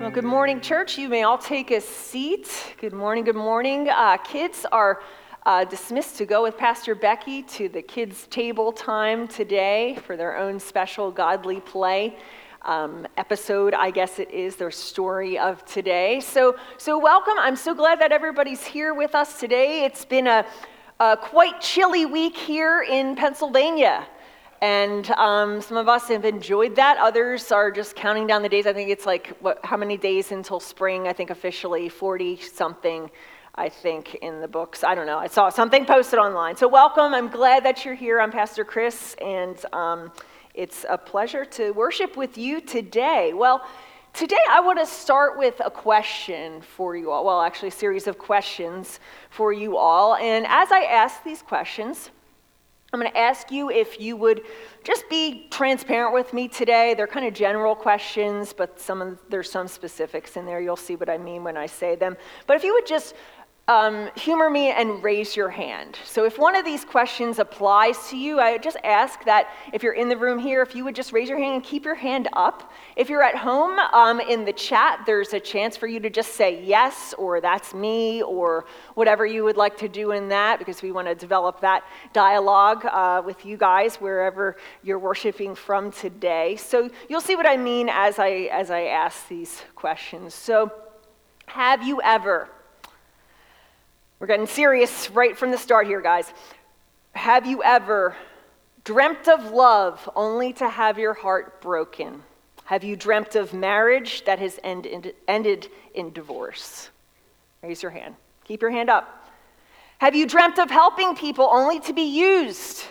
[0.00, 0.96] Well, good morning, church.
[0.96, 2.76] You may all take a seat.
[2.80, 3.88] Good morning, good morning.
[3.88, 5.02] Uh, kids are
[5.44, 10.36] uh, dismissed to go with Pastor Becky to the kids' table time today for their
[10.36, 12.16] own special godly play.
[12.62, 16.20] Um, episode, I guess it is, their story of today.
[16.20, 17.34] So, so welcome.
[17.36, 19.84] I'm so glad that everybody's here with us today.
[19.84, 20.46] It's been a,
[21.00, 24.06] a quite chilly week here in Pennsylvania.
[24.60, 26.98] And um, some of us have enjoyed that.
[26.98, 28.66] Others are just counting down the days.
[28.66, 31.06] I think it's like, what, how many days until spring?
[31.06, 33.08] I think officially 40 something,
[33.54, 34.82] I think, in the books.
[34.82, 35.18] I don't know.
[35.18, 36.56] I saw something posted online.
[36.56, 37.14] So, welcome.
[37.14, 38.20] I'm glad that you're here.
[38.20, 40.10] I'm Pastor Chris, and um,
[40.54, 43.34] it's a pleasure to worship with you today.
[43.34, 43.64] Well,
[44.12, 47.24] today I want to start with a question for you all.
[47.24, 48.98] Well, actually, a series of questions
[49.30, 50.16] for you all.
[50.16, 52.10] And as I ask these questions,
[52.90, 54.42] I'm going to ask you if you would
[54.82, 56.94] just be transparent with me today.
[56.94, 60.58] They're kind of general questions, but some of, there's some specifics in there.
[60.58, 62.16] You'll see what I mean when I say them.
[62.46, 63.14] But if you would just
[63.68, 65.98] um, humor me and raise your hand.
[66.02, 69.92] So, if one of these questions applies to you, I just ask that if you're
[69.92, 72.28] in the room here, if you would just raise your hand and keep your hand
[72.32, 72.72] up.
[72.96, 76.32] If you're at home um, in the chat, there's a chance for you to just
[76.32, 80.80] say yes, or that's me, or whatever you would like to do in that, because
[80.80, 86.56] we want to develop that dialogue uh, with you guys wherever you're worshiping from today.
[86.56, 90.32] So, you'll see what I mean as I, as I ask these questions.
[90.32, 90.72] So,
[91.44, 92.48] have you ever
[94.18, 96.32] we're getting serious right from the start here, guys.
[97.12, 98.16] Have you ever
[98.84, 102.22] dreamt of love only to have your heart broken?
[102.64, 106.90] Have you dreamt of marriage that has ended, ended in divorce?
[107.62, 108.14] Raise your hand.
[108.44, 109.30] Keep your hand up.
[109.98, 112.84] Have you dreamt of helping people only to be used?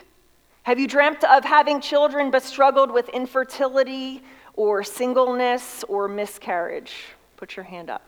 [0.63, 6.93] Have you dreamt of having children but struggled with infertility or singleness or miscarriage?
[7.37, 8.01] Put your hand up.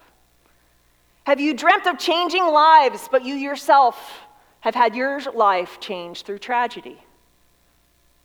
[1.29, 4.21] Have you dreamt of changing lives, but you yourself
[4.61, 6.97] have had your life changed through tragedy?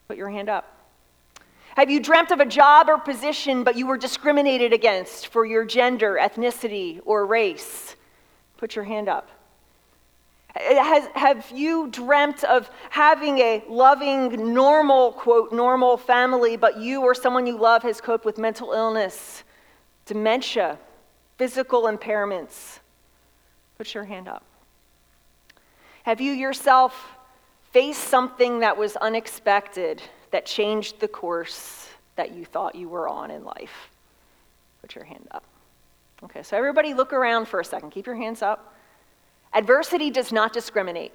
[0.08, 0.64] Put your hand up.
[1.76, 5.66] Have you dreamt of a job or position, but you were discriminated against for your
[5.66, 7.94] gender, ethnicity, or race?
[8.56, 9.28] Put your hand up.
[10.54, 17.14] Has, have you dreamt of having a loving, normal, quote, normal family, but you or
[17.14, 19.44] someone you love has coped with mental illness,
[20.06, 20.78] dementia,
[21.36, 22.78] physical impairments?
[23.78, 24.44] Put your hand up.
[26.04, 27.16] Have you yourself
[27.72, 33.30] faced something that was unexpected that changed the course that you thought you were on
[33.30, 33.90] in life?
[34.80, 35.44] Put your hand up.
[36.22, 37.90] Okay, so everybody look around for a second.
[37.90, 38.74] Keep your hands up.
[39.52, 41.12] Adversity does not discriminate.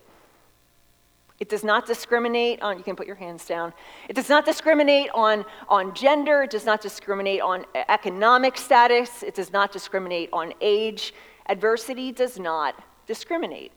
[1.39, 3.73] It does not discriminate on, you can put your hands down.
[4.09, 6.43] It does not discriminate on, on gender.
[6.43, 9.23] It does not discriminate on economic status.
[9.23, 11.13] It does not discriminate on age.
[11.49, 13.71] Adversity does not discriminate.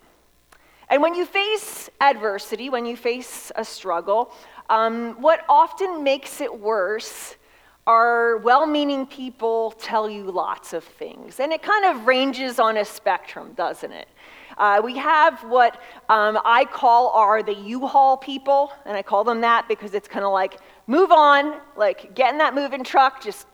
[0.90, 4.32] And when you face adversity, when you face a struggle,
[4.68, 7.36] um, what often makes it worse
[7.86, 11.40] are well meaning people tell you lots of things.
[11.40, 14.08] And it kind of ranges on a spectrum, doesn't it?
[14.58, 19.24] Uh, we have what um, I call are the U Haul people, and I call
[19.24, 23.22] them that because it's kind of like move on, like get in that moving truck,
[23.22, 23.46] just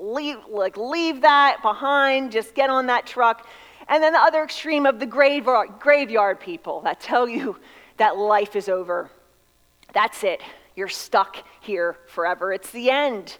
[0.00, 3.46] leave, like, leave that behind, just get on that truck.
[3.88, 7.56] And then the other extreme of the graveyard, people that tell you
[7.96, 9.10] that life is over.
[9.92, 10.40] That's it.
[10.76, 12.52] You're stuck here forever.
[12.52, 13.38] It's the end.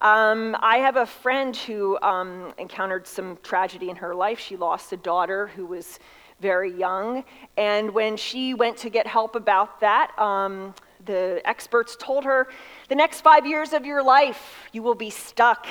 [0.00, 4.40] Um, I have a friend who um, encountered some tragedy in her life.
[4.40, 6.00] She lost a daughter who was
[6.40, 7.24] very young.
[7.56, 10.74] And when she went to get help about that, um,
[11.04, 12.48] the experts told her
[12.88, 15.66] the next five years of your life, you will be stuck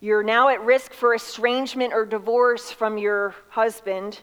[0.00, 4.22] you're now at risk for estrangement or divorce from your husband,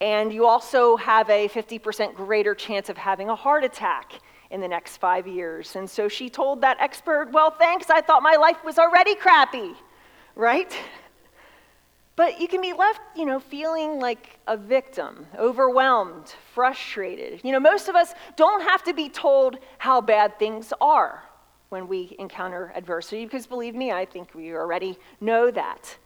[0.00, 4.12] and you also have a 50% greater chance of having a heart attack
[4.50, 5.76] in the next five years.
[5.76, 9.72] And so she told that expert, Well, thanks, I thought my life was already crappy,
[10.34, 10.74] right?
[12.16, 17.40] But you can be left, you know, feeling like a victim, overwhelmed, frustrated.
[17.42, 21.22] You know, most of us don't have to be told how bad things are
[21.72, 25.96] when we encounter adversity, because believe me, I think we already know that.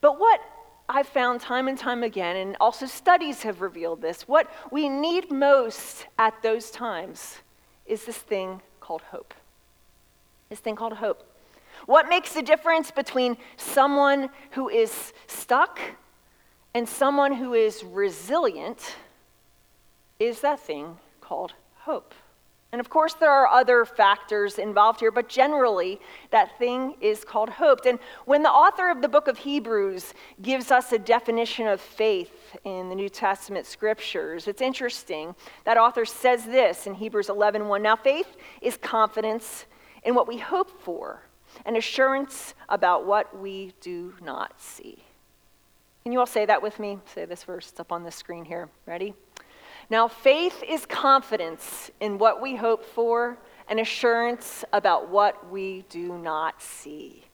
[0.00, 0.40] But what
[0.88, 5.30] I've found time and time again, and also studies have revealed this, what we need
[5.30, 7.38] most at those times
[7.86, 9.34] is this thing called hope.
[10.48, 11.24] This thing called hope.
[11.86, 15.80] What makes the difference between someone who is stuck
[16.72, 18.96] and someone who is resilient
[20.20, 22.14] is that thing called hope.
[22.72, 26.00] And of course, there are other factors involved here, but generally,
[26.30, 27.80] that thing is called hope.
[27.84, 32.56] And when the author of the book of Hebrews gives us a definition of faith
[32.62, 35.34] in the New Testament scriptures, it's interesting.
[35.64, 37.82] That author says this in Hebrews 11 1.
[37.82, 39.66] Now, faith is confidence
[40.04, 41.22] in what we hope for,
[41.66, 45.04] and assurance about what we do not see.
[46.04, 46.98] Can you all say that with me?
[47.12, 48.68] Say this verse, it's up on the screen here.
[48.86, 49.12] Ready?
[49.90, 53.36] Now, faith is confidence in what we hope for
[53.68, 57.24] and assurance about what we do not see.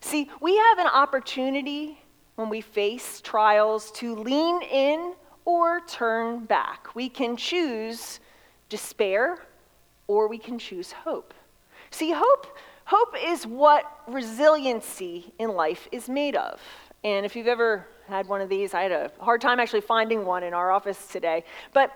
[0.00, 2.00] See, we have an opportunity
[2.36, 5.14] when we face trials to lean in
[5.44, 6.94] or turn back.
[6.94, 8.20] We can choose
[8.68, 9.38] despair
[10.06, 11.34] or we can choose hope.
[11.90, 12.46] See, hope,
[12.84, 16.60] hope is what resiliency in life is made of.
[17.02, 20.24] And if you've ever had one of these, I had a hard time actually finding
[20.24, 21.44] one in our office today.
[21.72, 21.92] But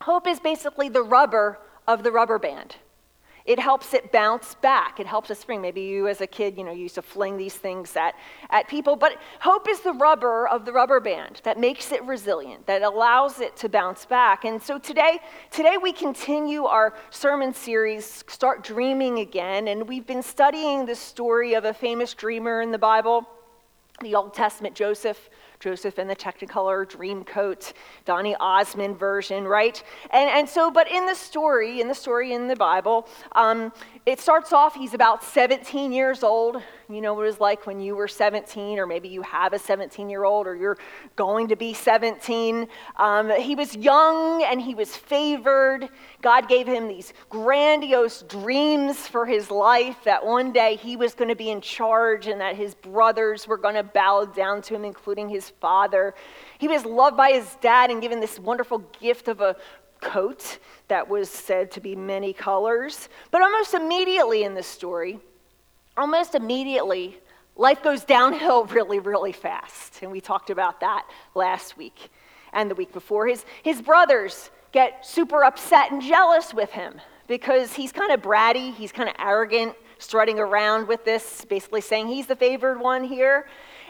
[0.00, 1.58] hope is basically the rubber
[1.88, 2.76] of the rubber band.
[3.46, 5.00] It helps it bounce back.
[5.00, 5.62] It helps it spring.
[5.62, 8.14] Maybe you, as a kid, you know, you used to fling these things at,
[8.50, 8.96] at people.
[8.96, 13.40] But hope is the rubber of the rubber band that makes it resilient, that allows
[13.40, 14.44] it to bounce back.
[14.44, 15.20] And so today,
[15.50, 19.68] today we continue our sermon series, Start Dreaming Again.
[19.68, 23.26] And we've been studying the story of a famous dreamer in the Bible
[24.00, 25.28] the Old Testament Joseph,
[25.60, 27.74] Joseph in the Technicolor Dreamcoat,
[28.06, 29.82] Donny Osmond version, right?
[30.10, 33.72] And, and so, but in the story, in the story in the Bible, um,
[34.06, 36.62] it starts off, he's about 17 years old.
[36.90, 39.58] You know what it was like when you were 17, or maybe you have a
[39.60, 40.76] 17 year old, or you're
[41.14, 42.66] going to be 17.
[42.96, 45.88] Um, he was young and he was favored.
[46.20, 51.28] God gave him these grandiose dreams for his life that one day he was going
[51.28, 54.84] to be in charge and that his brothers were going to bow down to him,
[54.84, 56.14] including his father.
[56.58, 59.54] He was loved by his dad and given this wonderful gift of a
[60.00, 60.58] coat
[60.88, 63.08] that was said to be many colors.
[63.30, 65.20] But almost immediately in this story,
[65.96, 67.18] almost immediately,
[67.56, 70.02] life goes downhill really, really fast.
[70.02, 72.10] And we talked about that last week
[72.52, 73.26] and the week before.
[73.26, 78.74] His, his brothers get super upset and jealous with him because he's kind of bratty,
[78.74, 83.46] he's kind of arrogant, strutting around with this, basically saying he's the favored one here.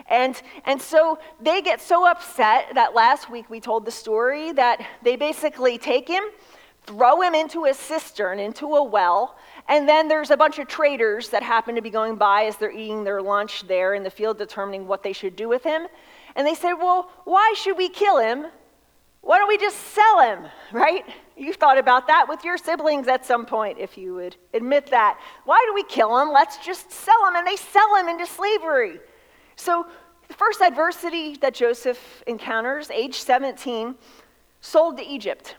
[0.09, 4.85] And, and so they get so upset that last week we told the story that
[5.03, 6.25] they basically take him,
[6.87, 9.37] throw him into a cistern, into a well,
[9.69, 12.73] and then there's a bunch of traders that happen to be going by as they're
[12.73, 15.87] eating their lunch there in the field, determining what they should do with him.
[16.35, 18.47] And they said, Well, why should we kill him?
[19.23, 21.05] Why don't we just sell him, right?
[21.37, 25.19] You've thought about that with your siblings at some point, if you would admit that.
[25.45, 26.33] Why do we kill him?
[26.33, 27.37] Let's just sell him.
[27.37, 28.99] And they sell him into slavery.
[29.57, 29.87] So,
[30.29, 33.97] the first adversity that Joseph encounters, age 17,
[34.61, 35.57] sold to Egypt.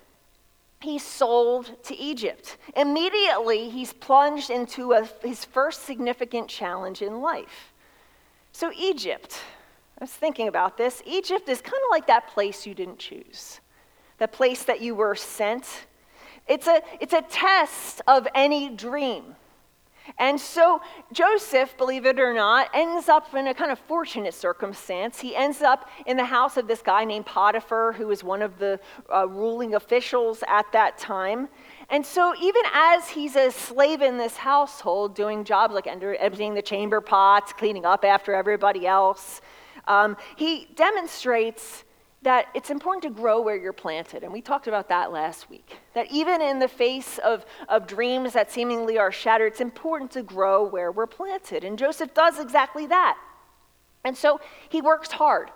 [0.81, 2.57] He's sold to Egypt.
[2.75, 7.73] Immediately, he's plunged into a, his first significant challenge in life.
[8.51, 9.39] So, Egypt,
[9.99, 11.03] I was thinking about this.
[11.05, 13.59] Egypt is kind of like that place you didn't choose,
[14.17, 15.85] the place that you were sent.
[16.47, 19.35] It's a, it's a test of any dream.
[20.17, 20.81] And so
[21.11, 25.19] Joseph, believe it or not, ends up in a kind of fortunate circumstance.
[25.19, 28.57] He ends up in the house of this guy named Potiphar, who was one of
[28.57, 28.79] the
[29.13, 31.47] uh, ruling officials at that time.
[31.89, 36.61] And so, even as he's a slave in this household, doing jobs like emptying the
[36.61, 39.41] chamber pots, cleaning up after everybody else,
[39.87, 41.83] um, he demonstrates
[42.23, 44.23] that it's important to grow where you're planted.
[44.23, 45.77] And we talked about that last week.
[45.93, 50.21] That even in the face of, of dreams that seemingly are shattered, it's important to
[50.21, 51.63] grow where we're planted.
[51.63, 53.17] And Joseph does exactly that.
[54.03, 55.49] And so he works hard.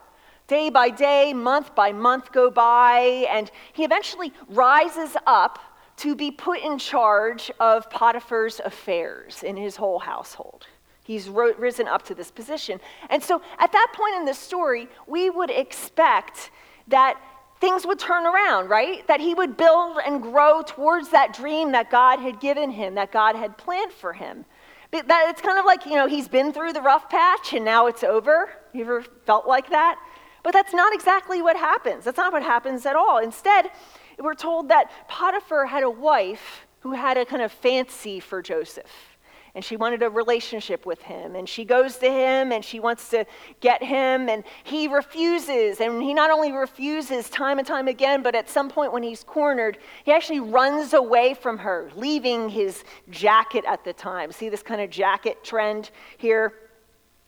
[0.47, 5.59] Day by day, month by month go by, and he eventually rises up
[5.97, 10.67] to be put in charge of Potiphar's affairs in his whole household.
[11.05, 12.81] He's risen up to this position.
[13.11, 16.49] And so at that point in the story, we would expect
[16.87, 17.21] that
[17.61, 19.05] things would turn around, right?
[19.07, 23.11] That he would build and grow towards that dream that God had given him, that
[23.11, 24.45] God had planned for him.
[24.89, 27.63] But that it's kind of like, you know, he's been through the rough patch and
[27.63, 28.49] now it's over.
[28.73, 29.99] You ever felt like that?
[30.41, 32.05] But that's not exactly what happens.
[32.05, 33.19] That's not what happens at all.
[33.19, 33.69] Instead,
[34.17, 39.14] we're told that Potiphar had a wife who had a kind of fancy for Joseph
[39.55, 41.35] and she wanted a relationship with him.
[41.35, 43.25] And she goes to him and she wants to
[43.61, 45.79] get him, and he refuses.
[45.79, 49.23] And he not only refuses time and time again, but at some point when he's
[49.23, 54.33] cornered, he actually runs away from her, leaving his jacket at the time.
[54.33, 56.53] See this kind of jacket trend here?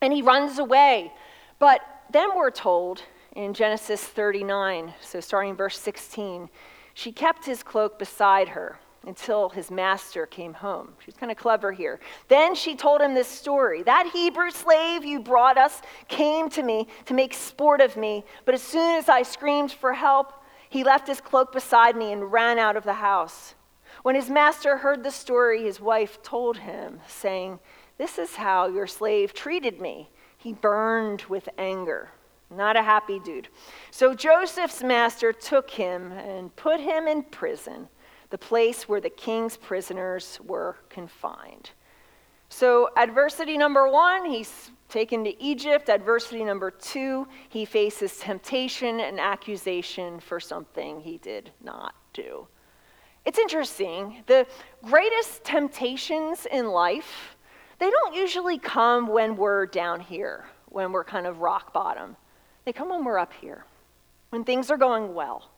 [0.01, 1.13] And he runs away.
[1.59, 1.79] But
[2.11, 3.03] then we're told
[3.37, 6.49] in Genesis 39, so starting verse 16,
[6.93, 10.89] she kept his cloak beside her until his master came home.
[11.03, 11.99] She's kind of clever here.
[12.27, 13.81] Then she told him this story.
[13.83, 18.53] That Hebrew slave you brought us came to me to make sport of me, but
[18.53, 20.33] as soon as I screamed for help,
[20.69, 23.55] he left his cloak beside me and ran out of the house.
[24.03, 27.59] When his master heard the story, his wife told him, saying,
[27.97, 30.09] This is how your slave treated me.
[30.37, 32.11] He burned with anger.
[32.49, 33.49] Not a happy dude.
[33.91, 37.89] So Joseph's master took him and put him in prison,
[38.29, 41.71] the place where the king's prisoners were confined.
[42.49, 45.89] So, adversity number one, he's taken to Egypt.
[45.89, 52.47] Adversity number two, he faces temptation and accusation for something he did not do.
[53.25, 54.23] It's interesting.
[54.27, 54.47] The
[54.85, 57.35] greatest temptations in life,
[57.79, 62.15] they don't usually come when we're down here, when we're kind of rock bottom.
[62.63, 63.65] They come when we're up here,
[64.29, 65.51] when things are going well.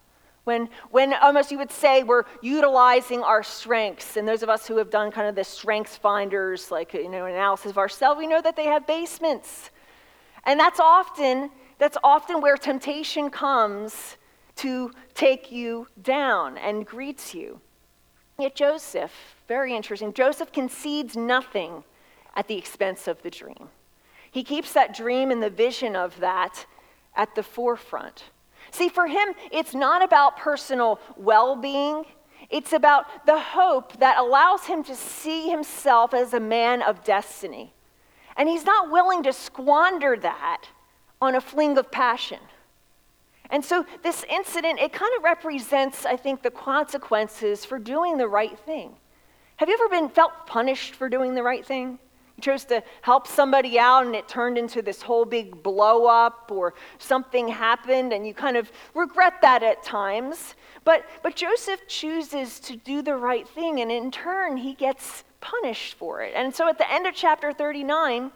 [0.49, 4.77] When, when almost you would say we're utilizing our strengths, and those of us who
[4.77, 8.41] have done kind of the strengths finders, like you know, analysis of ourselves, we know
[8.41, 9.69] that they have basements,
[10.45, 14.17] and that's often that's often where temptation comes
[14.55, 17.61] to take you down and greets you.
[18.39, 19.13] Yet Joseph,
[19.47, 20.13] very interesting.
[20.13, 21.83] Joseph concedes nothing
[22.35, 23.69] at the expense of the dream.
[24.31, 26.65] He keeps that dream and the vision of that
[27.15, 28.23] at the forefront.
[28.71, 32.05] See, for him, it's not about personal well being,
[32.49, 37.73] it's about the hope that allows him to see himself as a man of destiny.
[38.37, 40.63] And he's not willing to squander that
[41.21, 42.39] on a fling of passion.
[43.49, 48.27] And so this incident, it kind of represents, I think, the consequences for doing the
[48.27, 48.95] right thing.
[49.57, 51.99] Have you ever been felt punished for doing the right thing?
[52.39, 56.73] Chose to help somebody out and it turned into this whole big blow up or
[56.97, 60.55] something happened and you kind of regret that at times.
[60.83, 65.95] But, but Joseph chooses to do the right thing and in turn he gets punished
[65.95, 66.33] for it.
[66.35, 68.31] And so at the end of chapter 39,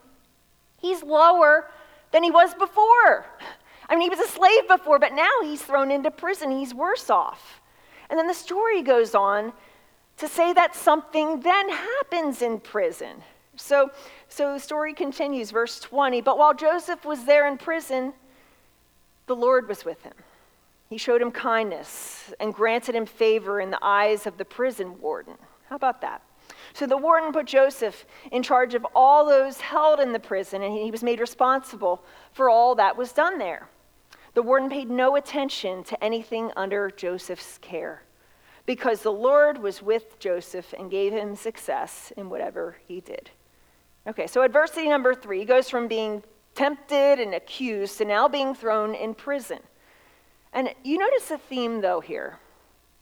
[0.79, 1.69] he's lower
[2.11, 3.25] than he was before.
[3.89, 6.51] I mean, he was a slave before, but now he's thrown into prison.
[6.51, 7.61] He's worse off.
[8.09, 9.53] And then the story goes on
[10.17, 13.23] to say that something then happens in prison.
[13.55, 13.91] So,
[14.29, 16.21] so the story continues, verse 20.
[16.21, 18.13] But while Joseph was there in prison,
[19.27, 20.13] the Lord was with him.
[20.89, 25.35] He showed him kindness and granted him favor in the eyes of the prison warden.
[25.69, 26.21] How about that?
[26.73, 30.73] So the warden put Joseph in charge of all those held in the prison, and
[30.73, 33.69] he was made responsible for all that was done there.
[34.33, 38.03] The warden paid no attention to anything under Joseph's care
[38.65, 43.29] because the Lord was with Joseph and gave him success in whatever he did.
[44.05, 46.23] Okay, so adversity number three goes from being
[46.55, 49.59] tempted and accused to now being thrown in prison.
[50.51, 52.37] And you notice a theme, though, here.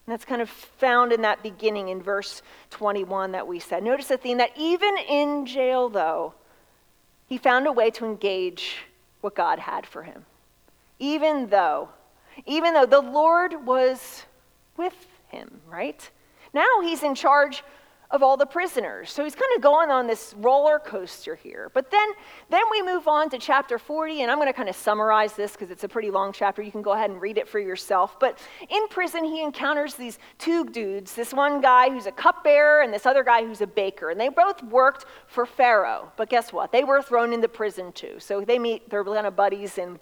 [0.05, 3.84] And that's kind of found in that beginning in verse 21 that we said.
[3.84, 6.34] Notice a theme that even in jail, though,
[7.27, 8.77] he found a way to engage
[9.22, 10.25] what God had for him.
[11.00, 11.89] Even though,
[12.46, 14.25] even though the Lord was
[14.77, 16.10] with him, right?
[16.53, 17.63] Now he's in charge
[18.11, 19.11] of all the prisoners.
[19.11, 21.71] So he's kind of going on this roller coaster here.
[21.73, 22.09] But then,
[22.49, 25.53] then we move on to chapter 40, and I'm going to kind of summarize this
[25.53, 26.61] because it's a pretty long chapter.
[26.61, 28.19] You can go ahead and read it for yourself.
[28.19, 28.37] But
[28.69, 33.05] in prison, he encounters these two dudes this one guy who's a cupbearer and this
[33.05, 34.09] other guy who's a baker.
[34.09, 36.11] And they both worked for Pharaoh.
[36.17, 36.71] But guess what?
[36.71, 38.15] They were thrown into prison too.
[38.19, 39.99] So they meet, they're kind of buddies in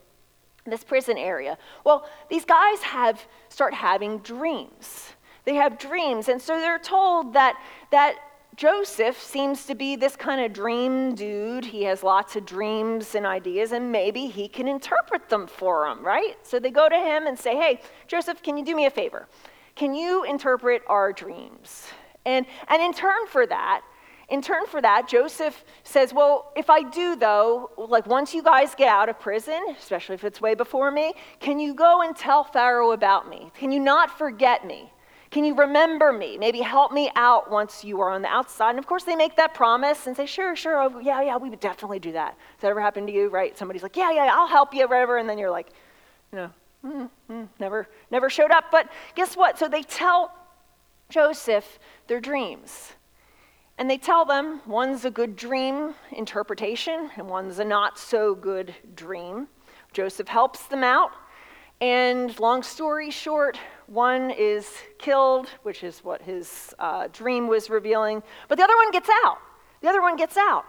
[0.65, 1.57] this prison area.
[1.83, 5.13] Well, these guys have start having dreams.
[5.50, 6.29] They have dreams.
[6.29, 8.18] And so they're told that, that
[8.56, 11.65] Joseph seems to be this kind of dream dude.
[11.65, 16.06] He has lots of dreams and ideas, and maybe he can interpret them for them,
[16.06, 16.36] right?
[16.44, 19.27] So they go to him and say, Hey, Joseph, can you do me a favor?
[19.74, 21.88] Can you interpret our dreams?
[22.27, 23.82] And, and in turn for that,
[24.29, 28.75] in turn for that, Joseph says, Well, if I do, though, like once you guys
[28.75, 32.44] get out of prison, especially if it's way before me, can you go and tell
[32.44, 33.51] Pharaoh about me?
[33.56, 34.91] Can you not forget me?
[35.31, 36.38] Can you remember me?
[36.38, 38.71] Maybe help me out once you are on the outside.
[38.71, 41.50] And of course, they make that promise and say, sure, sure, oh, yeah, yeah, we
[41.51, 42.31] would definitely do that.
[42.31, 43.55] Has that ever happened to you, right?
[43.55, 45.17] Somebody's like, yeah, yeah, I'll help you, whatever.
[45.17, 45.67] And then you're like,
[46.31, 46.38] you
[46.83, 48.65] know, mm, never, never showed up.
[48.71, 49.59] But guess what?
[49.59, 50.33] So they tell
[51.09, 52.93] Joseph their dreams.
[53.77, 58.75] And they tell them one's a good dream interpretation and one's a not so good
[58.95, 59.48] dream.
[59.93, 61.12] Joseph helps them out.
[61.81, 63.57] And long story short,
[63.89, 68.91] one is killed, which is what his uh, dream was revealing, but the other one
[68.91, 69.39] gets out.
[69.81, 70.65] The other one gets out.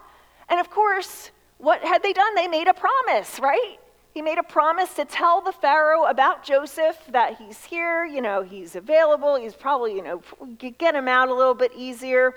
[0.49, 2.33] And of course, what had they done?
[2.35, 3.77] They made a promise, right?
[4.13, 8.41] He made a promise to tell the Pharaoh about Joseph that he's here, you know,
[8.41, 10.21] he's available, he's probably, you know,
[10.57, 12.33] get him out a little bit easier.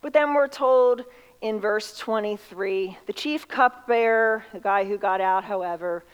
[0.00, 1.04] But then we're told
[1.40, 6.04] in verse 23 the chief cupbearer, the guy who got out, however,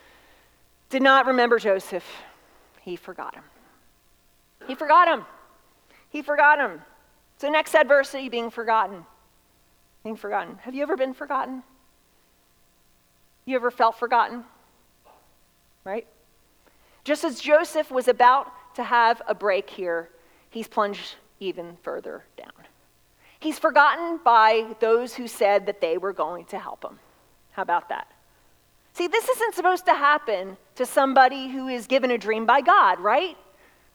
[0.89, 2.05] did not remember Joseph.
[2.81, 3.43] He forgot him.
[4.67, 5.25] He forgot him.
[6.11, 6.81] He forgot him.
[7.39, 9.05] So, next adversity being forgotten.
[10.03, 10.57] Being forgotten.
[10.59, 11.63] Have you ever been forgotten?
[13.45, 14.45] You ever felt forgotten?
[15.85, 16.07] Right?
[17.05, 20.09] Just as Joseph was about to have a break here,
[20.51, 22.53] he's plunged even further down.
[23.41, 26.99] He's forgotten by those who said that they were going to help him.
[27.53, 28.09] How about that?
[28.95, 33.01] See, this isn't supposed to happen to somebody who is given a dream by God,
[33.01, 33.37] right?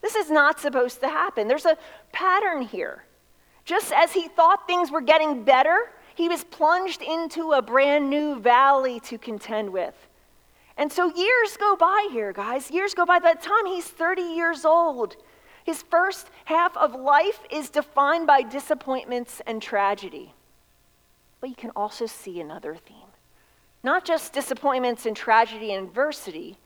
[0.01, 1.47] This is not supposed to happen.
[1.47, 1.77] There's a
[2.11, 3.03] pattern here.
[3.65, 8.39] Just as he thought things were getting better, he was plunged into a brand new
[8.39, 9.95] valley to contend with.
[10.77, 12.71] And so years go by here, guys.
[12.71, 13.19] Years go by.
[13.19, 15.17] By the time he's 30 years old,
[15.65, 20.33] his first half of life is defined by disappointments and tragedy.
[21.41, 22.95] But you can also see another theme.
[23.83, 26.57] Not just disappointments and tragedy and adversity,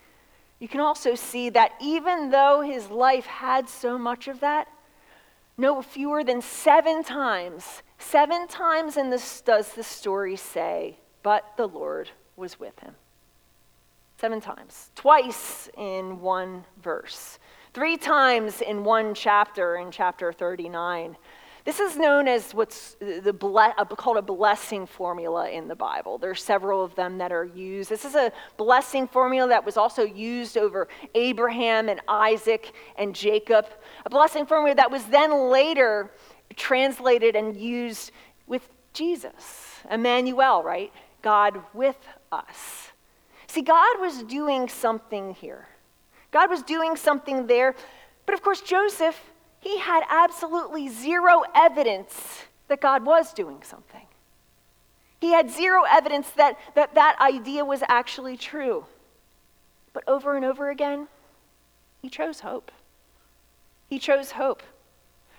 [0.64, 4.70] you can also see that even though his life had so much of that,
[5.58, 11.68] no fewer than seven times, seven times in this does the story say, but the
[11.68, 12.96] Lord was with him.
[14.18, 17.40] Seven times, twice in one verse.
[17.74, 21.18] Three times in one chapter, in chapter 39.
[21.66, 26.18] This is known as what's the ble- called a blessing formula in the Bible.
[26.18, 27.90] There are several of them that are used.
[27.90, 33.68] This is a blessing formula that was also used over Abraham and Isaac and Jacob.
[34.06, 36.12] A blessing formula that was then later
[36.58, 38.12] translated and used
[38.46, 40.92] with Jesus, Emmanuel, right?
[41.22, 41.98] God with
[42.32, 42.92] us.
[43.48, 45.68] See, God was doing something here.
[46.32, 47.76] God was doing something there.
[48.26, 49.20] But of course, Joseph,
[49.64, 54.06] he had absolutely zero evidence that God was doing something.
[55.22, 58.86] He had zero evidence that that, that idea was actually true.
[59.94, 61.08] But over and over again,
[62.02, 62.72] he chose hope.
[63.90, 64.64] He chose hope.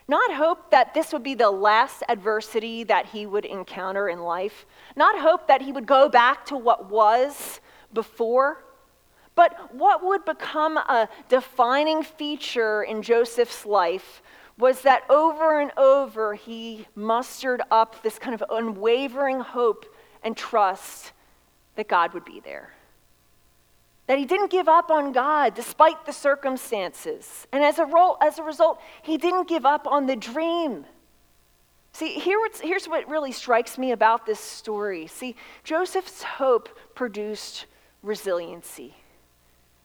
[0.09, 4.65] Not hope that this would be the last adversity that he would encounter in life.
[4.97, 7.61] Not hope that he would go back to what was
[7.93, 8.65] before.
[9.35, 14.23] But what would become a defining feature in Joseph's life
[14.57, 19.87] was that over and over he mustered up this kind of unwavering hope
[20.23, 21.13] and trust
[21.75, 22.73] that God would be there.
[24.07, 27.47] That he didn't give up on God despite the circumstances.
[27.53, 30.85] And as a, role, as a result, he didn't give up on the dream.
[31.93, 35.07] See, here here's what really strikes me about this story.
[35.07, 37.67] See, Joseph's hope produced
[38.03, 38.95] resiliency.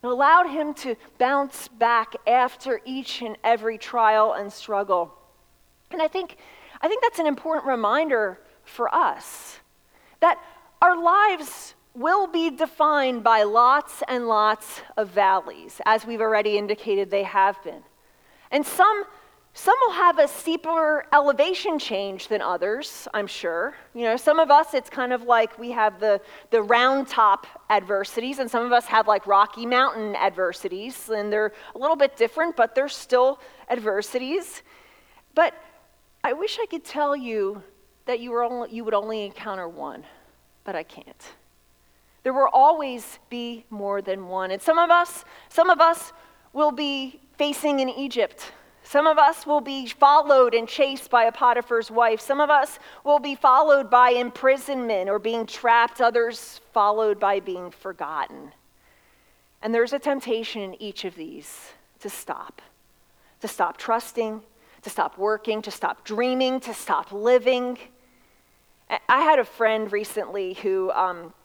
[0.02, 5.14] Allowed him to bounce back after each and every trial and struggle.
[5.92, 6.38] And I think,
[6.82, 9.60] I think that's an important reminder for us
[10.22, 10.40] that
[10.82, 17.10] our lives will be defined by lots and lots of valleys, as we've already indicated
[17.10, 17.84] they have been.
[18.52, 19.04] And some
[19.54, 23.76] some will have a steeper elevation change than others, I'm sure.
[23.94, 27.48] You know, some of us, it's kind of like we have the, the round top
[27.70, 32.16] adversities, and some of us have like Rocky Mountain adversities, and they're a little bit
[32.16, 34.62] different, but they're still adversities.
[35.34, 35.54] But
[36.24, 37.64] I wish I could tell you
[38.06, 40.04] that you, were only, you would only encounter one,
[40.64, 41.24] but I can't.
[42.24, 44.52] There will always be more than one.
[44.52, 46.14] And some of us, some of us
[46.54, 48.52] will be facing in Egypt
[48.90, 52.20] some of us will be followed and chased by a Potiphar's wife.
[52.20, 57.70] Some of us will be followed by imprisonment or being trapped, others followed by being
[57.70, 58.52] forgotten.
[59.62, 62.64] And there's a temptation in each of these to stop,
[63.42, 64.42] to stop trusting,
[64.82, 67.78] to stop working, to stop dreaming, to stop living.
[68.90, 71.36] I had a friend recently who um,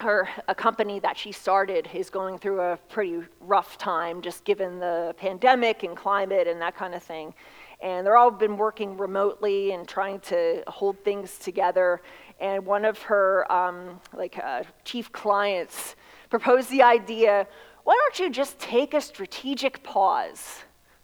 [0.00, 4.78] her a company that she started is going through a pretty rough time just given
[4.78, 7.34] the pandemic and climate and that kind of thing.
[7.80, 12.00] And they're all been working remotely and trying to hold things together.
[12.40, 15.96] And one of her um, like uh, chief clients
[16.30, 17.46] proposed the idea
[17.84, 20.58] why don't you just take a strategic pause?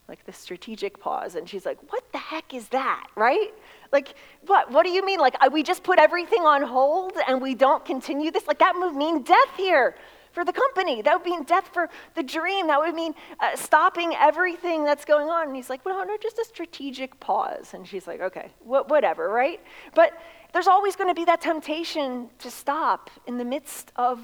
[0.07, 1.35] Like the strategic pause.
[1.35, 3.09] And she's like what the heck is that?
[3.16, 3.52] Right
[3.94, 4.14] like,
[4.46, 4.70] what?
[4.70, 5.20] What do you mean?
[5.20, 8.46] Like, we just put everything on hold and we don't continue this?
[8.46, 9.96] Like, that would mean death here
[10.33, 11.00] for the company.
[11.00, 12.66] That would mean death for the dream.
[12.66, 15.46] That would mean uh, stopping everything that's going on.
[15.46, 17.72] And he's like, well, no, just a strategic pause.
[17.72, 19.61] And she's like, okay, wh- whatever, right?
[19.94, 20.20] But
[20.52, 24.20] there's always going to be that temptation to stop in the midst of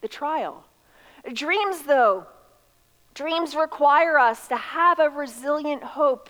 [0.00, 0.64] the trial.
[1.32, 2.26] Dreams, though,
[3.14, 6.28] dreams require us to have a resilient hope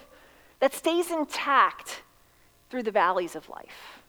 [0.61, 2.03] that stays intact
[2.73, 4.01] through the valleys of life.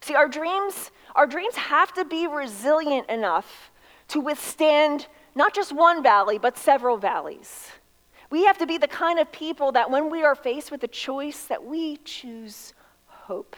[0.00, 3.72] See, our dreams, our dreams have to be resilient enough
[4.08, 7.72] to withstand not just one valley, but several valleys.
[8.30, 10.88] We have to be the kind of people that when we are faced with a
[10.88, 12.74] choice that we choose
[13.08, 13.56] hope.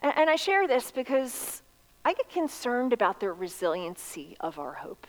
[0.00, 1.60] And, and I share this because
[2.04, 5.08] I get concerned about the resiliency of our hope.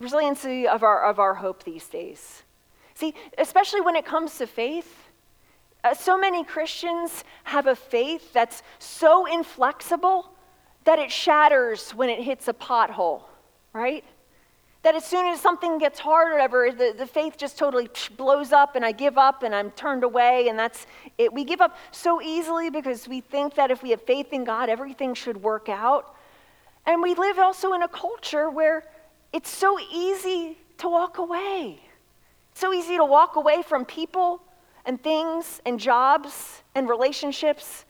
[0.00, 2.44] Resiliency of our, of our hope these days.
[2.94, 5.07] See, especially when it comes to faith,
[5.84, 10.30] uh, so many Christians have a faith that's so inflexible
[10.84, 13.22] that it shatters when it hits a pothole,
[13.72, 14.04] right?
[14.82, 18.52] That as soon as something gets hard or whatever, the, the faith just totally blows
[18.52, 20.48] up and I give up and I'm turned away.
[20.48, 20.86] And that's
[21.16, 21.32] it.
[21.32, 24.68] We give up so easily because we think that if we have faith in God,
[24.68, 26.14] everything should work out.
[26.86, 28.84] And we live also in a culture where
[29.32, 31.80] it's so easy to walk away.
[32.52, 34.42] It's so easy to walk away from people
[34.88, 37.84] and things and jobs and relationships.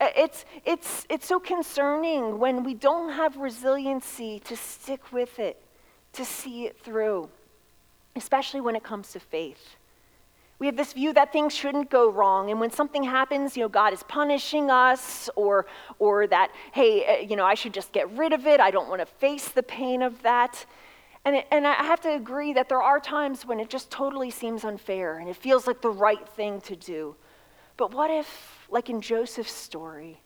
[0.00, 5.60] It's, it's, it's so concerning when we don't have resiliency to stick with it
[6.12, 7.28] to see it through,
[8.14, 9.76] especially when it comes to faith.
[10.58, 12.50] We have this view that things shouldn't go wrong.
[12.50, 15.66] And when something happens, you know, God is punishing us, or,
[15.98, 18.60] or that, hey, uh, you know, I should just get rid of it.
[18.60, 20.66] I don't want to face the pain of that.
[21.28, 24.30] And, it, and I have to agree that there are times when it just totally
[24.30, 27.16] seems unfair and it feels like the right thing to do.
[27.76, 30.22] But what if, like in Joseph's story,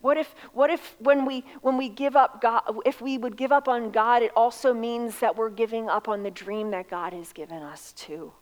[0.00, 3.52] what if, what if when, we, when we give up God, if we would give
[3.52, 7.12] up on God, it also means that we're giving up on the dream that God
[7.12, 8.32] has given us too?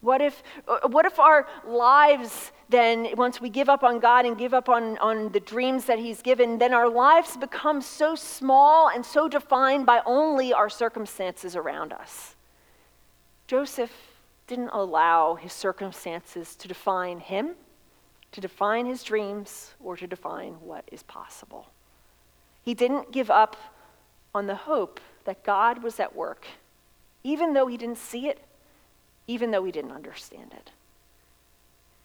[0.00, 4.38] What if, uh, what if our lives then, once we give up on God and
[4.38, 8.88] give up on, on the dreams that He's given, then our lives become so small
[8.88, 12.36] and so defined by only our circumstances around us?
[13.46, 13.92] Joseph
[14.46, 17.54] didn't allow his circumstances to define him
[18.32, 21.68] to define his dreams or to define what is possible.
[22.62, 23.56] He didn't give up
[24.34, 26.46] on the hope that God was at work,
[27.24, 28.40] even though he didn't see it,
[29.30, 30.72] even though we didn't understand it.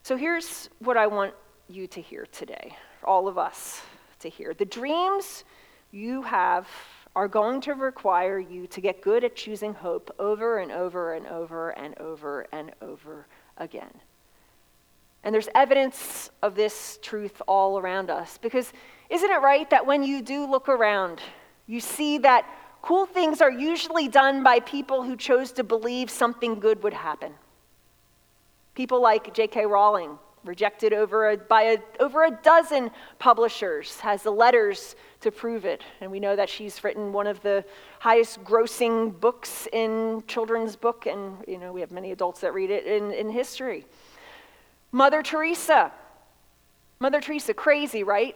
[0.03, 1.33] So here's what I want
[1.67, 3.81] you to hear today, all of us
[4.19, 4.53] to hear.
[4.53, 5.43] The dreams
[5.91, 6.67] you have
[7.15, 11.25] are going to require you to get good at choosing hope over and over and
[11.25, 13.25] over and over and over
[13.57, 14.01] again.
[15.23, 18.37] And there's evidence of this truth all around us.
[18.37, 18.71] Because
[19.09, 21.21] isn't it right that when you do look around,
[21.65, 22.47] you see that
[22.85, 27.33] cool things are usually done by people who chose to believe something good would happen?
[28.75, 29.65] People like J.K.
[29.65, 35.65] Rowling, rejected over a, by a, over a dozen publishers, has the letters to prove
[35.65, 35.81] it.
[35.99, 37.65] And we know that she's written one of the
[37.97, 42.69] highest grossing books in children's book, and you know, we have many adults that read
[42.69, 43.87] it in, in history.
[44.91, 45.91] Mother Teresa.
[46.99, 48.35] Mother Teresa, crazy, right?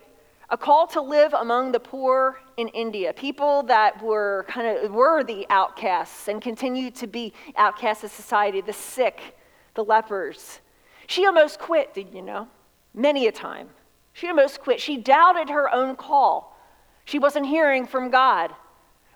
[0.51, 5.23] A call to live among the poor in India, people that were kind of were
[5.23, 9.37] the outcasts and continue to be outcasts of society, the sick,
[9.75, 10.59] the lepers.
[11.05, 12.47] She almost quit, did you know?
[12.95, 13.69] Many a time.
[14.13, 14.81] She almost quit.
[14.81, 16.57] She doubted her own call.
[17.05, 18.51] She wasn't hearing from God.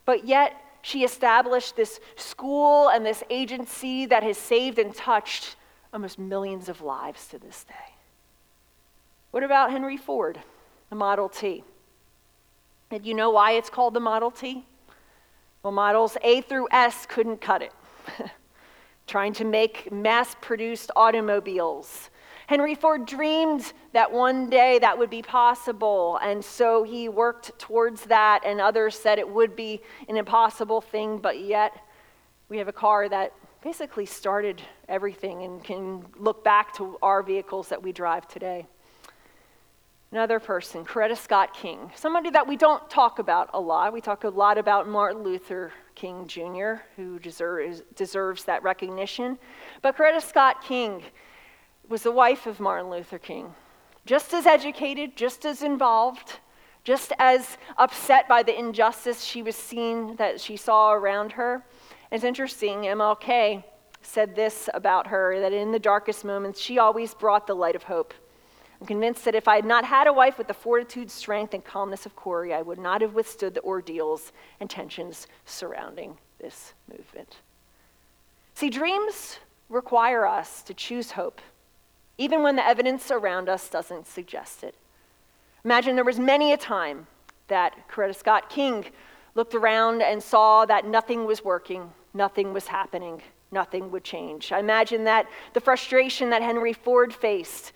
[0.05, 5.55] But yet, she established this school and this agency that has saved and touched
[5.91, 7.95] almost millions of lives to this day.
[9.31, 10.39] What about Henry Ford,
[10.93, 11.63] the Model T?
[12.91, 14.63] And you know why it's called the Model T?
[15.63, 17.73] Well, models A through S couldn't cut it.
[19.07, 22.11] Trying to make mass produced automobiles.
[22.45, 28.03] Henry Ford dreamed that one day that would be possible, and so he worked towards
[28.03, 31.75] that, and others said it would be an impossible thing, but yet
[32.49, 37.69] we have a car that basically started everything and can look back to our vehicles
[37.69, 38.67] that we drive today.
[40.13, 43.91] Another person, Coretta Scott King, somebody that we don't talk about a lot.
[43.91, 49.39] We talk a lot about Martin Luther King Jr., who deserves, deserves that recognition.
[49.81, 51.01] But Coretta Scott King
[51.89, 53.55] was the wife of Martin Luther King,
[54.05, 56.33] just as educated, just as involved,
[56.83, 61.65] just as upset by the injustice she was seen that she saw around her.
[62.11, 63.63] It's interesting, MLK
[64.03, 67.81] said this about her that in the darkest moments, she always brought the light of
[67.81, 68.13] hope.
[68.83, 71.63] I'm convinced that if I had not had a wife with the fortitude, strength, and
[71.63, 77.37] calmness of Corrie, I would not have withstood the ordeals and tensions surrounding this movement.
[78.55, 81.39] See, dreams require us to choose hope,
[82.17, 84.75] even when the evidence around us doesn't suggest it.
[85.63, 87.07] Imagine there was many a time
[87.47, 88.83] that Coretta Scott King
[89.33, 94.51] looked around and saw that nothing was working, nothing was happening, nothing would change.
[94.51, 97.71] I imagine that the frustration that Henry Ford faced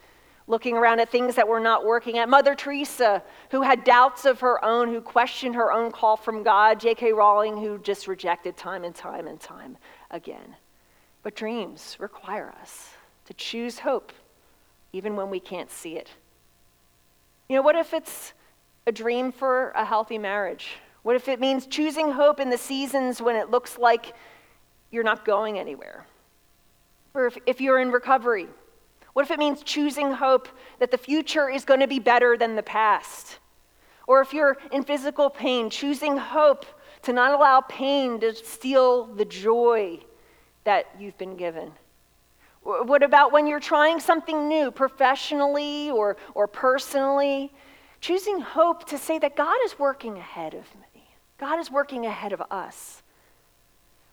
[0.48, 4.40] looking around at things that were not working, at Mother Teresa, who had doubts of
[4.40, 7.12] her own, who questioned her own call from God, J.K.
[7.12, 9.78] Rowling, who just rejected time and time and time
[10.10, 10.56] again.
[11.22, 12.92] But dreams require us
[13.26, 14.14] to choose hope,
[14.94, 16.10] even when we can't see it.
[17.50, 18.34] You know, what if it's
[18.86, 20.78] a dream for a healthy marriage?
[21.04, 24.14] What if it means choosing hope in the seasons when it looks like
[24.92, 26.06] you're not going anywhere?
[27.14, 28.48] Or if, if you're in recovery,
[29.18, 32.56] what if it means choosing hope that the future is going to be better than
[32.56, 33.40] the past?
[34.06, 36.68] Or if you're in physical pain, choosing hope
[37.02, 40.02] to not allow pain to steal the joy
[40.66, 41.72] that you've been given?
[42.62, 47.52] What about when you're trying something new, professionally or, or personally?
[48.02, 52.34] Choosing hope to say that God is working ahead of me, God is working ahead
[52.34, 53.02] of us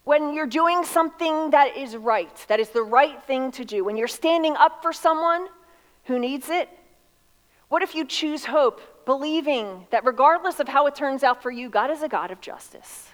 [0.04, 3.96] when you're doing something that is right, that is the right thing to do, when
[3.96, 5.48] you're standing up for someone
[6.04, 6.68] who needs it,
[7.68, 11.70] what if you choose hope, believing that regardless of how it turns out for you,
[11.70, 13.08] God is a God of justice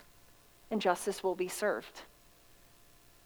[0.71, 2.03] and justice will be served?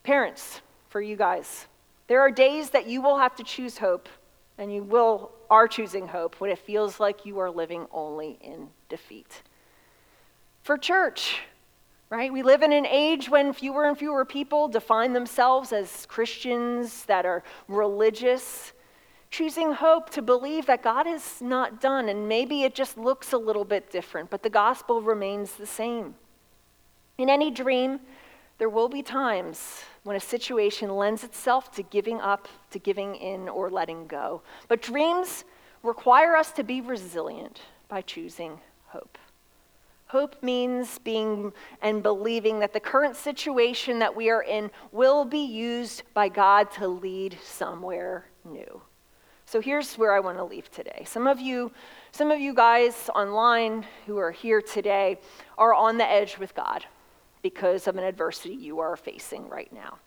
[0.02, 1.66] Parents, for you guys,
[2.06, 4.08] there are days that you will have to choose hope
[4.58, 8.68] and you will are choosing hope when it feels like you are living only in
[8.88, 9.42] defeat.
[10.62, 11.40] For church,
[12.14, 12.32] right?
[12.32, 17.26] We live in an age when fewer and fewer people define themselves as Christians that
[17.26, 18.72] are religious,
[19.30, 23.36] choosing hope to believe that God is not done and maybe it just looks a
[23.36, 26.14] little bit different, but the gospel remains the same.
[27.18, 27.98] In any dream,
[28.58, 33.48] there will be times when a situation lends itself to giving up, to giving in,
[33.48, 34.40] or letting go.
[34.68, 35.44] But dreams
[35.82, 39.18] require us to be resilient by choosing hope.
[40.14, 45.44] Hope means being and believing that the current situation that we are in will be
[45.44, 48.80] used by God to lead somewhere new.
[49.44, 51.02] So here's where I want to leave today.
[51.04, 51.72] Some of you,
[52.12, 55.18] some of you guys online who are here today
[55.58, 56.86] are on the edge with God
[57.42, 59.98] because of an adversity you are facing right now.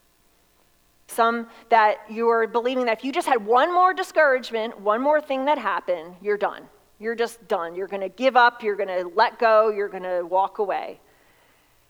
[1.08, 5.20] Some that you are believing that if you just had one more discouragement, one more
[5.20, 6.70] thing that happened, you're done.
[7.00, 7.76] You're just done.
[7.76, 8.64] You're going to give up.
[8.64, 9.70] You're going to let go.
[9.70, 11.00] You're going to walk away.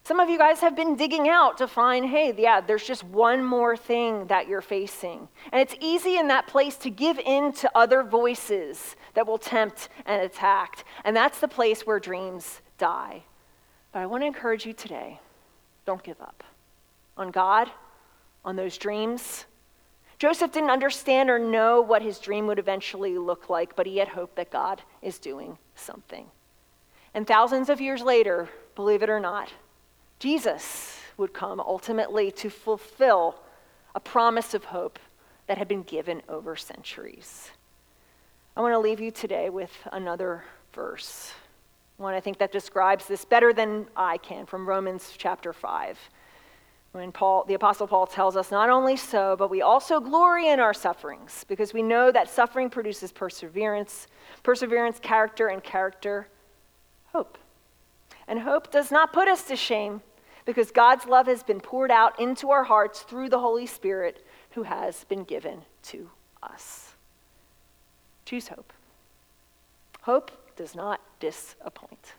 [0.03, 3.43] Some of you guys have been digging out to find, hey, yeah, there's just one
[3.43, 5.27] more thing that you're facing.
[5.51, 9.89] And it's easy in that place to give in to other voices that will tempt
[10.05, 10.85] and attack.
[11.03, 13.23] And that's the place where dreams die.
[13.91, 15.19] But I want to encourage you today
[15.85, 16.41] don't give up
[17.17, 17.69] on God,
[18.45, 19.45] on those dreams,
[20.19, 24.07] Joseph didn't understand or know what his dream would eventually look like, but he had
[24.09, 26.25] hope that God is doing something.
[27.13, 29.53] And thousands of years later, believe it or not,
[30.19, 33.35] Jesus would come ultimately to fulfill
[33.93, 34.99] a promise of hope
[35.45, 37.51] that had been given over centuries.
[38.55, 41.31] I want to leave you today with another verse,
[41.97, 45.97] one I think that describes this better than I can from Romans chapter 5
[46.97, 50.59] when Paul, the Apostle Paul tells us, not only so, but we also glory in
[50.59, 54.07] our sufferings, because we know that suffering produces perseverance,
[54.41, 56.27] perseverance, character, and character,
[57.13, 57.37] hope.
[58.27, 60.01] And hope does not put us to shame,
[60.45, 64.63] because God's love has been poured out into our hearts through the Holy Spirit who
[64.63, 66.09] has been given to
[66.41, 66.95] us.
[68.25, 68.73] Choose hope.
[70.01, 72.13] Hope does not disappoint.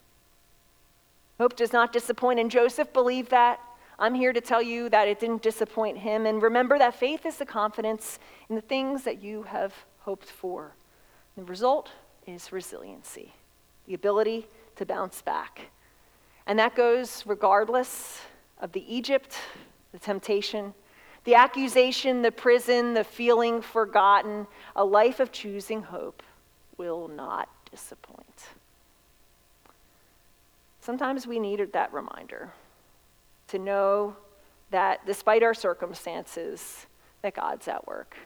[1.38, 3.60] Hope does not disappoint, and Joseph believed that.
[3.98, 6.26] I'm here to tell you that it didn't disappoint him.
[6.26, 10.72] And remember that faith is the confidence in the things that you have hoped for.
[11.36, 11.90] The result
[12.26, 13.34] is resiliency,
[13.86, 15.70] the ability to bounce back.
[16.46, 18.20] And that goes regardless
[18.60, 19.36] of the Egypt,
[19.92, 20.74] the temptation,
[21.24, 24.46] the accusation, the prison, the feeling forgotten.
[24.76, 26.22] A life of choosing hope
[26.76, 28.48] will not disappoint.
[30.80, 32.52] Sometimes we needed that reminder
[33.48, 34.16] to know
[34.70, 36.86] that despite our circumstances,
[37.22, 38.16] that God's at work.